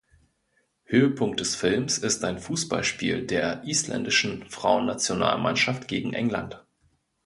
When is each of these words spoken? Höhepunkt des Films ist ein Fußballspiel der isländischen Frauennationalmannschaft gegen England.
Höhepunkt 0.85 1.41
des 1.41 1.55
Films 1.55 1.99
ist 1.99 2.23
ein 2.25 2.39
Fußballspiel 2.39 3.27
der 3.27 3.63
isländischen 3.65 4.49
Frauennationalmannschaft 4.49 5.87
gegen 5.87 6.13
England. 6.13 6.65